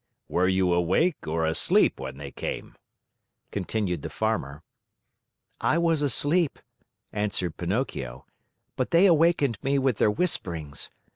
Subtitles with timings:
[0.27, 2.75] "Were you awake or asleep when they came?"
[3.51, 4.63] continued the Farmer.
[5.59, 6.57] "I was asleep,"
[7.13, 8.25] answered Pinocchio,
[8.75, 10.89] "but they awakened me with their whisperings.